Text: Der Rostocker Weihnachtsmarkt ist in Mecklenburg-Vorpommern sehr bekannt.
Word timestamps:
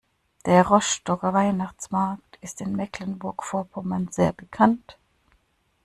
Der 0.47 0.63
Rostocker 0.65 1.31
Weihnachtsmarkt 1.31 2.39
ist 2.41 2.59
in 2.59 2.75
Mecklenburg-Vorpommern 2.75 4.07
sehr 4.11 4.33
bekannt. 4.33 4.97